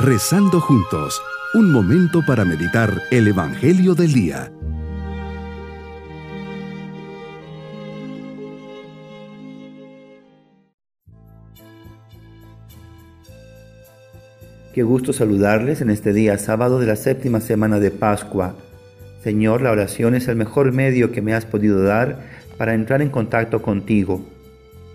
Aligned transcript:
Rezando 0.00 0.60
juntos, 0.60 1.20
un 1.54 1.72
momento 1.72 2.24
para 2.24 2.44
meditar 2.44 3.02
el 3.10 3.26
Evangelio 3.26 3.96
del 3.96 4.12
Día. 4.12 4.52
Qué 14.72 14.84
gusto 14.84 15.12
saludarles 15.12 15.80
en 15.80 15.90
este 15.90 16.12
día 16.12 16.38
sábado 16.38 16.78
de 16.78 16.86
la 16.86 16.94
séptima 16.94 17.40
semana 17.40 17.80
de 17.80 17.90
Pascua. 17.90 18.54
Señor, 19.24 19.62
la 19.62 19.72
oración 19.72 20.14
es 20.14 20.28
el 20.28 20.36
mejor 20.36 20.70
medio 20.70 21.10
que 21.10 21.22
me 21.22 21.34
has 21.34 21.44
podido 21.44 21.82
dar 21.82 22.20
para 22.56 22.74
entrar 22.74 23.02
en 23.02 23.10
contacto 23.10 23.62
contigo. 23.62 24.24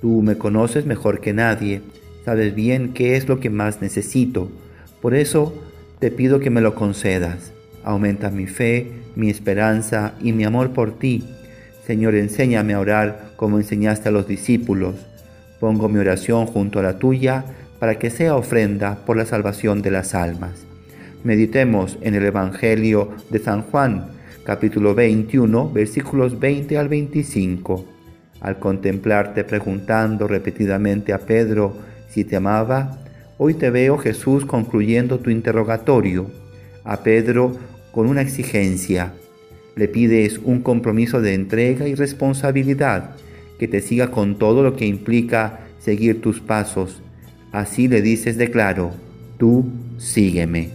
Tú 0.00 0.22
me 0.22 0.36
conoces 0.36 0.86
mejor 0.86 1.20
que 1.20 1.32
nadie, 1.32 1.82
sabes 2.24 2.52
bien 2.52 2.94
qué 2.94 3.14
es 3.14 3.28
lo 3.28 3.38
que 3.38 3.48
más 3.48 3.80
necesito. 3.80 4.50
Por 5.00 5.14
eso 5.14 5.54
te 6.00 6.10
pido 6.10 6.40
que 6.40 6.50
me 6.50 6.60
lo 6.60 6.74
concedas. 6.74 7.52
Aumenta 7.84 8.30
mi 8.30 8.46
fe, 8.46 8.92
mi 9.14 9.30
esperanza 9.30 10.14
y 10.20 10.32
mi 10.32 10.44
amor 10.44 10.72
por 10.72 10.98
ti. 10.98 11.24
Señor, 11.86 12.14
enséñame 12.14 12.74
a 12.74 12.80
orar 12.80 13.30
como 13.36 13.58
enseñaste 13.58 14.08
a 14.08 14.12
los 14.12 14.26
discípulos. 14.26 14.94
Pongo 15.60 15.88
mi 15.88 15.98
oración 15.98 16.46
junto 16.46 16.80
a 16.80 16.82
la 16.82 16.98
tuya 16.98 17.44
para 17.78 17.98
que 17.98 18.10
sea 18.10 18.36
ofrenda 18.36 18.98
por 19.06 19.16
la 19.16 19.24
salvación 19.24 19.82
de 19.82 19.90
las 19.90 20.14
almas. 20.14 20.66
Meditemos 21.24 21.98
en 22.00 22.14
el 22.14 22.24
Evangelio 22.24 23.10
de 23.30 23.38
San 23.38 23.62
Juan, 23.62 24.10
capítulo 24.44 24.94
21, 24.94 25.70
versículos 25.70 26.38
20 26.38 26.78
al 26.78 26.88
25. 26.88 27.84
Al 28.40 28.58
contemplarte 28.58 29.44
preguntando 29.44 30.28
repetidamente 30.28 31.12
a 31.12 31.18
Pedro 31.18 31.76
si 32.08 32.24
te 32.24 32.36
amaba, 32.36 32.98
hoy 33.38 33.54
te 33.54 33.70
veo 33.70 33.96
Jesús 33.96 34.44
concluyendo 34.44 35.20
tu 35.20 35.30
interrogatorio. 35.30 36.30
A 36.84 37.02
Pedro 37.02 37.56
con 37.92 38.06
una 38.06 38.20
exigencia. 38.22 39.14
Le 39.76 39.88
pides 39.88 40.38
un 40.44 40.60
compromiso 40.60 41.20
de 41.20 41.34
entrega 41.34 41.88
y 41.88 41.94
responsabilidad, 41.94 43.16
que 43.58 43.68
te 43.68 43.80
siga 43.80 44.10
con 44.10 44.38
todo 44.38 44.62
lo 44.62 44.76
que 44.76 44.86
implica 44.86 45.60
seguir 45.78 46.20
tus 46.20 46.40
pasos 46.40 47.02
Así 47.52 47.88
le 47.88 48.02
dices 48.02 48.36
de 48.36 48.50
claro, 48.50 48.92
tú 49.38 49.64
sígueme. 49.96 50.70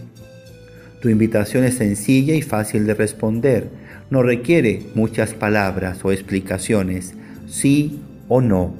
Tu 1.01 1.09
invitación 1.09 1.63
es 1.65 1.75
sencilla 1.75 2.33
y 2.33 2.41
fácil 2.41 2.87
de 2.87 2.95
responder. 2.95 3.69
No 4.09 4.23
requiere 4.23 4.81
muchas 4.95 5.33
palabras 5.33 6.03
o 6.03 6.11
explicaciones, 6.11 7.13
sí 7.47 8.01
o 8.27 8.41
no. 8.41 8.73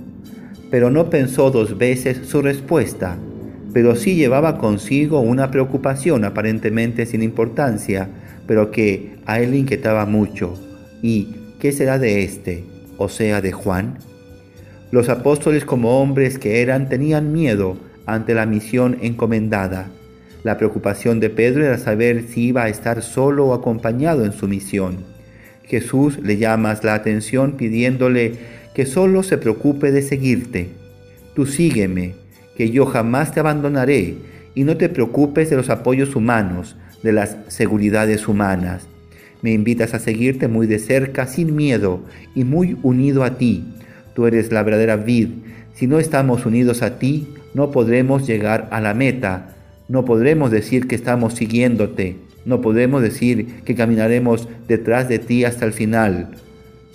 Pero 0.72 0.90
no 0.90 1.12
pensó 1.12 1.52
dos 1.52 1.78
veces 1.78 2.22
su 2.26 2.42
respuesta, 2.42 3.18
pero 3.74 3.96
sí 3.96 4.16
llevaba 4.16 4.60
consigo 4.60 5.20
una 5.20 5.50
preocupación 5.50 6.24
aparentemente 6.26 7.06
sin 7.06 7.24
importancia, 7.24 8.08
pero 8.46 8.72
que 8.72 9.16
a 9.26 9.40
él 9.40 9.52
le 9.52 9.58
inquietaba 9.58 10.06
mucho. 10.06 10.54
¿Y 11.02 11.36
qué 11.60 11.72
será 11.72 11.98
de 11.98 12.24
éste, 12.24 12.64
o 12.98 13.10
sea, 13.10 13.42
de 13.42 13.52
Juan? 13.52 13.98
Los 14.92 15.10
apóstoles 15.10 15.66
como 15.66 16.00
hombres 16.00 16.38
que 16.38 16.62
eran 16.62 16.88
tenían 16.88 17.34
miedo 17.34 17.78
ante 18.06 18.36
la 18.36 18.46
misión 18.46 19.00
encomendada. 19.02 19.90
La 20.44 20.58
preocupación 20.58 21.20
de 21.20 21.30
Pedro 21.30 21.66
era 21.66 21.78
saber 21.78 22.26
si 22.28 22.48
iba 22.48 22.64
a 22.64 22.70
estar 22.70 23.02
solo 23.02 23.48
o 23.48 23.54
acompañado 23.54 24.24
en 24.26 24.34
su 24.34 24.48
misión. 24.48 24.98
Jesús 25.64 26.20
le 26.22 26.38
llama 26.38 26.78
la 26.84 26.94
atención 26.94 27.54
pidiéndole 27.54 28.34
que 28.76 28.86
solo 28.86 29.24
se 29.24 29.38
preocupe 29.38 29.92
de 29.92 30.02
seguirte. 30.02 30.70
Tú 31.34 31.46
sígueme, 31.46 32.16
que 32.56 32.70
yo 32.70 32.86
jamás 32.86 33.34
te 33.34 33.40
abandonaré, 33.40 34.16
y 34.56 34.64
no 34.64 34.78
te 34.78 34.90
preocupes 34.90 35.50
de 35.50 35.56
los 35.56 35.70
apoyos 35.70 36.16
humanos, 36.16 36.76
de 37.02 37.12
las 37.12 37.38
seguridades 37.48 38.28
humanas. 38.28 38.88
Me 39.42 39.52
invitas 39.52 39.94
a 39.94 40.00
seguirte 40.00 40.48
muy 40.48 40.68
de 40.68 40.80
cerca, 40.80 41.28
sin 41.28 41.56
miedo, 41.56 42.02
y 42.36 42.44
muy 42.44 42.78
unido 42.84 43.24
a 43.24 43.38
ti, 43.38 43.66
Tú 44.14 44.28
eres 44.28 44.52
la 44.52 44.64
verdadera 44.64 44.98
vid. 44.98 45.30
Si 45.74 45.88
no 45.88 46.00
estamos 46.00 46.46
unidos 46.46 46.82
a 46.82 47.00
ti, 47.00 47.28
no 47.54 47.72
podremos 47.72 48.28
llegar 48.28 48.68
a 48.72 48.80
la 48.80 48.94
meta. 48.94 49.56
No 49.88 50.06
podremos 50.06 50.52
decir 50.52 50.88
que 50.88 50.96
estamos 50.96 51.34
siguiéndote. 51.34 52.18
No 52.46 52.62
podemos 52.62 53.02
decir 53.02 53.62
que 53.66 53.76
caminaremos 53.76 54.48
detrás 54.68 55.10
de 55.10 55.20
ti 55.20 55.46
hasta 55.46 55.66
el 55.66 55.74
final. 55.74 56.30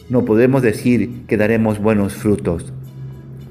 No 0.09 0.25
podemos 0.25 0.62
decir 0.62 1.25
que 1.27 1.37
daremos 1.37 1.81
buenos 1.81 2.15
frutos. 2.15 2.72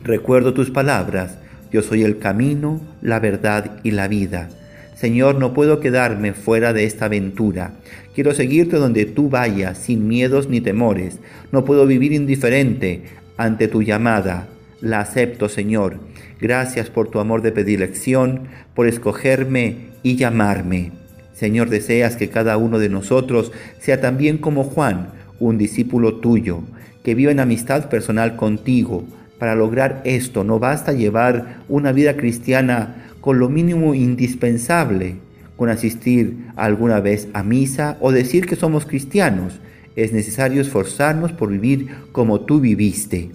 Recuerdo 0.04 0.54
tus 0.54 0.72
palabras. 0.72 1.38
Yo 1.72 1.82
soy 1.82 2.04
el 2.04 2.20
camino, 2.20 2.82
la 3.02 3.20
verdad 3.20 3.80
y 3.84 3.92
la 3.92 4.08
vida. 4.08 4.50
Señor, 4.96 5.36
no 5.36 5.54
puedo 5.54 5.80
quedarme 5.80 6.34
fuera 6.34 6.74
de 6.74 6.86
esta 6.86 7.06
aventura. 7.06 7.74
Quiero 8.16 8.34
seguirte 8.34 8.78
donde 8.78 9.06
tú 9.06 9.30
vayas, 9.30 9.78
sin 9.78 10.08
miedos 10.08 10.50
ni 10.50 10.60
temores. 10.60 11.20
No 11.52 11.66
puedo 11.66 11.86
vivir 11.86 12.14
indiferente 12.14 13.04
ante 13.38 13.68
tu 13.68 13.84
llamada. 13.84 14.48
La 14.82 15.02
acepto, 15.02 15.50
Señor. 15.50 16.00
Gracias 16.42 16.90
por 16.90 17.10
tu 17.10 17.20
amor 17.20 17.42
de 17.42 17.52
predilección, 17.52 18.48
por 18.74 18.88
escogerme 18.88 19.88
y 20.04 20.16
llamarme. 20.16 20.92
Señor, 21.34 21.70
deseas 21.70 22.16
que 22.16 22.30
cada 22.30 22.58
uno 22.58 22.80
de 22.80 22.90
nosotros 22.90 23.52
sea 23.80 24.02
también 24.02 24.40
como 24.40 24.64
Juan, 24.64 25.10
un 25.40 25.60
discípulo 25.60 26.16
tuyo, 26.16 26.62
que 27.04 27.14
viva 27.14 27.32
en 27.32 27.40
amistad 27.40 27.90
personal 27.90 28.36
contigo. 28.36 29.06
Para 29.40 29.56
lograr 29.56 30.02
esto 30.04 30.44
no 30.44 30.60
basta 30.60 30.94
llevar 30.94 31.64
una 31.70 31.92
vida 31.92 32.18
cristiana 32.18 33.10
con 33.22 33.40
lo 33.40 33.50
mínimo 33.50 33.94
indispensable, 33.94 35.16
con 35.56 35.70
asistir 35.70 36.38
alguna 36.56 37.00
vez 37.00 37.28
a 37.34 37.44
misa 37.44 37.98
o 38.00 38.12
decir 38.12 38.46
que 38.46 38.56
somos 38.56 38.86
cristianos 38.86 39.60
es 39.98 40.14
necesario 40.14 40.62
esforzarnos 40.62 41.34
por 41.34 41.50
vivir 41.50 41.88
como 42.12 42.42
tú 42.42 42.60
viviste. 42.60 43.32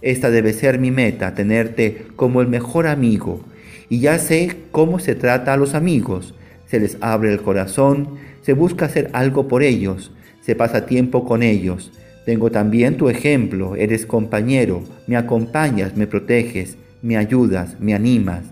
Esta 0.00 0.30
debe 0.30 0.54
ser 0.54 0.78
mi 0.78 0.90
meta, 0.90 1.34
tenerte 1.34 2.06
como 2.16 2.40
el 2.40 2.48
mejor 2.48 2.86
amigo. 2.86 3.44
Y 3.90 4.00
ya 4.00 4.18
sé 4.18 4.56
cómo 4.72 4.98
se 4.98 5.14
trata 5.14 5.52
a 5.52 5.58
los 5.58 5.74
amigos. 5.74 6.34
Se 6.66 6.80
les 6.80 6.96
abre 7.02 7.30
el 7.30 7.42
corazón, 7.42 8.16
se 8.40 8.54
busca 8.54 8.86
hacer 8.86 9.10
algo 9.12 9.46
por 9.48 9.62
ellos, 9.62 10.12
se 10.40 10.56
pasa 10.56 10.86
tiempo 10.86 11.26
con 11.26 11.42
ellos. 11.42 11.92
Tengo 12.24 12.50
también 12.50 12.96
tu 12.96 13.08
ejemplo, 13.08 13.74
eres 13.74 14.06
compañero, 14.06 14.84
me 15.06 15.16
acompañas, 15.16 15.96
me 15.96 16.06
proteges, 16.06 16.76
me 17.02 17.16
ayudas, 17.16 17.80
me 17.80 17.94
animas. 17.94 18.44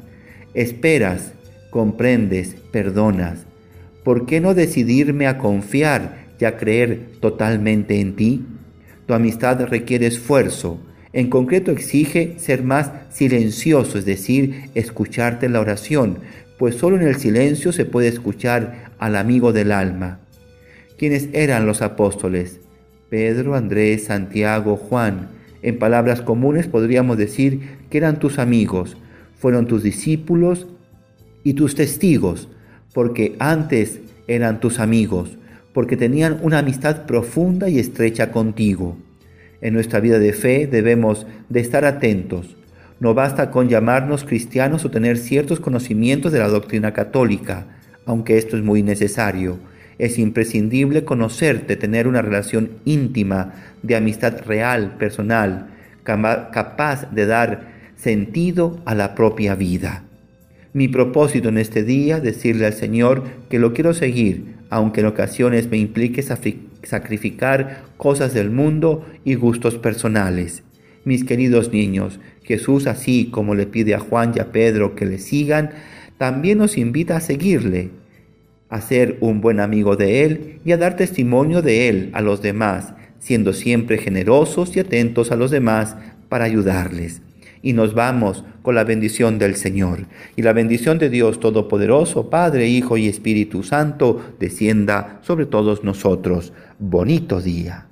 Esperas, 0.55 1.33
comprendes, 1.71 2.57
perdonas. 2.73 3.47
¿Por 4.03 4.27
qué 4.27 4.41
no 4.41 4.55
decidirme 4.55 5.27
a 5.27 5.39
confiar 5.39 6.27
y 6.41 6.45
a 6.45 6.57
creer 6.57 7.11
totalmente 7.21 8.01
en 8.01 8.17
ti? 8.17 8.45
Tu 9.07 9.15
amistad 9.15 9.65
requiere 9.67 10.07
esfuerzo. 10.07 10.81
En 11.13 11.29
concreto 11.29 11.71
exige 11.71 12.35
ser 12.39 12.63
más 12.65 12.91
silencioso, 13.11 13.99
es 13.99 14.05
decir, 14.05 14.71
escucharte 14.75 15.47
en 15.47 15.53
la 15.53 15.61
oración, 15.61 16.19
pues 16.59 16.77
solo 16.77 16.97
en 16.97 17.07
el 17.07 17.17
silencio 17.17 17.73
se 17.73 17.85
puede 17.85 18.09
escuchar 18.09 18.93
al 18.99 19.17
amigo 19.17 19.53
del 19.53 19.73
alma. 19.73 20.21
¿Quiénes 20.99 21.29
eran 21.33 21.67
los 21.67 21.83
apóstoles? 21.83 22.61
Pedro, 23.11 23.55
Andrés, 23.55 24.05
Santiago, 24.05 24.77
Juan. 24.77 25.29
En 25.63 25.79
palabras 25.79 26.23
comunes 26.23 26.67
podríamos 26.67 27.19
decir 27.19 27.79
que 27.91 27.99
eran 27.99 28.19
tus 28.19 28.39
amigos, 28.39 28.97
fueron 29.37 29.67
tus 29.67 29.83
discípulos 29.83 30.67
y 31.45 31.53
tus 31.53 31.75
testigos, 31.75 32.49
porque 32.95 33.37
antes 33.39 34.01
eran 34.27 34.61
tus 34.61 34.79
amigos 34.79 35.37
porque 35.73 35.97
tenían 35.97 36.39
una 36.43 36.59
amistad 36.59 37.07
profunda 37.07 37.69
y 37.69 37.79
estrecha 37.79 38.33
contigo. 38.33 38.97
En 39.61 39.75
nuestra 39.75 40.01
vida 40.01 40.19
de 40.19 40.33
fe 40.33 40.67
debemos 40.67 41.27
de 41.49 41.61
estar 41.61 41.85
atentos. 41.85 42.57
No 42.99 43.15
basta 43.15 43.51
con 43.51 43.69
llamarnos 43.69 44.25
cristianos 44.25 44.85
o 44.85 44.91
tener 44.91 45.17
ciertos 45.17 45.61
conocimientos 45.61 46.33
de 46.33 46.39
la 46.39 46.49
doctrina 46.49 46.93
católica, 46.93 47.67
aunque 48.05 48.37
esto 48.37 48.57
es 48.57 48.63
muy 48.63 48.83
necesario. 48.83 49.59
Es 50.01 50.19
imprescindible 50.19 51.05
conocerte, 51.05 51.77
tener 51.77 52.09
una 52.09 52.23
relación 52.23 52.71
íntima 52.87 53.53
de 53.83 53.97
amistad 53.97 54.47
real, 54.47 54.97
personal, 54.97 55.67
capaz 56.05 57.13
de 57.13 57.27
dar 57.27 57.69
sentido 57.97 58.81
a 58.87 58.95
la 58.95 59.15
propia 59.15 59.55
vida. 59.55 60.05
Mi 60.73 60.89
propósito 60.89 61.51
en 61.51 61.59
este 61.59 61.85
día, 61.85 62.19
decirle 62.19 62.65
al 62.65 62.73
Señor 62.73 63.25
que 63.51 63.59
lo 63.59 63.75
quiero 63.75 63.93
seguir, 63.93 64.55
aunque 64.71 65.01
en 65.01 65.07
ocasiones 65.07 65.71
me 65.71 65.77
implique 65.77 66.23
sacrificar 66.23 67.83
cosas 67.99 68.33
del 68.33 68.51
mundo 68.51 69.05
y 69.27 69.35
gustos 69.35 69.77
personales. 69.77 70.63
Mis 71.05 71.25
queridos 71.25 71.75
niños, 71.75 72.21
Jesús, 72.43 72.87
así 72.87 73.27
como 73.27 73.55
le 73.55 73.67
pide 73.67 73.95
a 73.95 74.01
Juan 74.01 74.33
y 74.35 74.41
a 74.41 74.51
Pedro 74.51 74.95
que 74.95 75.05
le 75.05 75.19
sigan, 75.19 75.73
también 76.17 76.57
nos 76.57 76.79
invita 76.79 77.19
a 77.19 77.21
seguirle, 77.21 77.91
a 78.71 78.81
ser 78.81 79.19
un 79.21 79.41
buen 79.41 79.61
amigo 79.61 79.97
de 79.97 80.25
Él 80.25 80.61
y 80.65 80.73
a 80.73 80.77
dar 80.77 80.97
testimonio 80.97 81.61
de 81.61 81.89
Él 81.89 82.11
a 82.15 82.23
los 82.23 82.41
demás, 82.41 82.95
siendo 83.19 83.53
siempre 83.53 83.99
generosos 83.99 84.77
y 84.77 84.81
atentos 84.81 85.33
a 85.33 85.37
los 85.37 85.51
demás 85.51 85.97
para 86.29 86.45
ayudarles. 86.45 87.23
y 87.63 87.75
nos 87.75 87.93
vamos 87.93 88.43
con 88.63 88.75
la 88.75 88.85
bendición 88.85 89.39
del 89.39 89.55
Señor. 89.55 90.07
Y 90.35 90.41
la 90.41 90.55
bendición 90.55 90.99
de 90.99 91.11
Dios 91.11 91.41
Todopoderoso, 91.41 92.31
Padre, 92.31 92.69
Hijo 92.69 92.97
y 92.97 93.07
Espíritu 93.07 93.63
Santo, 93.63 94.35
descienda 94.39 95.21
sobre 95.23 95.45
todos 95.45 95.85
nosotros. 95.85 96.55
Bonito 96.79 97.43
día. 97.43 97.89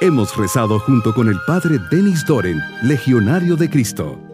Hemos 0.00 0.36
rezado 0.36 0.80
junto 0.80 1.14
con 1.14 1.28
el 1.28 1.36
Padre 1.46 1.78
Denis 1.92 2.26
Doren, 2.26 2.58
Legionario 2.82 3.54
de 3.54 3.70
Cristo. 3.70 4.31